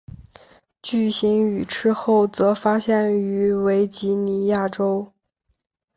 [0.81, 5.13] 巨型羽翅鲎则发现于维吉尼亚州。